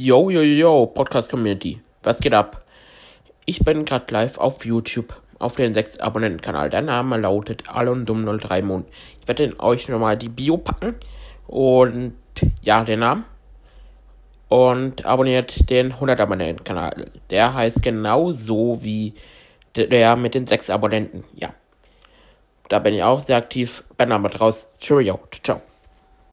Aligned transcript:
Yo, 0.00 0.30
yo, 0.30 0.42
yo, 0.42 0.86
Podcast 0.86 1.28
Community. 1.28 1.80
Was 2.04 2.20
geht 2.20 2.32
ab? 2.32 2.62
Ich 3.46 3.64
bin 3.64 3.84
gerade 3.84 4.04
live 4.14 4.38
auf 4.38 4.64
YouTube 4.64 5.12
auf 5.40 5.56
den 5.56 5.74
6 5.74 5.98
Abonnenten-Kanal. 5.98 6.70
Der 6.70 6.82
Name 6.82 7.16
lautet 7.16 7.64
Alundum03 7.64 8.62
Moon. 8.62 8.84
Ich 9.20 9.26
werde 9.26 9.58
euch 9.58 9.88
nochmal 9.88 10.16
die 10.16 10.28
Bio 10.28 10.56
packen 10.56 10.94
und 11.48 12.14
ja, 12.62 12.84
den 12.84 13.00
Namen. 13.00 13.24
Und 14.46 15.04
abonniert 15.04 15.68
den 15.68 15.90
100 15.90 16.20
Abonnenten-Kanal. 16.20 17.10
Der 17.30 17.54
heißt 17.54 17.82
genauso 17.82 18.78
wie 18.80 19.14
der 19.74 20.14
mit 20.14 20.34
den 20.34 20.46
6 20.46 20.70
Abonnenten. 20.70 21.24
Ja. 21.34 21.52
Da 22.68 22.78
bin 22.78 22.94
ich 22.94 23.02
auch 23.02 23.18
sehr 23.18 23.38
aktiv. 23.38 23.82
Bin 23.96 24.12
aber 24.12 24.32
raus. 24.36 24.68
Cheerio. 24.78 25.18
Ciao. 25.42 25.60